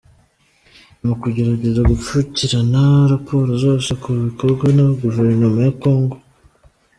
Ni 1.01 1.09
ukugerageza 1.13 1.81
gupfukirana 1.91 2.81
raporo 3.13 3.49
zose 3.65 3.89
ku 4.01 4.09
bikorwa 4.25 4.65
na 4.77 4.85
Guverinoma 5.01 5.59
ya 5.65 5.73
Congo. 5.81 6.17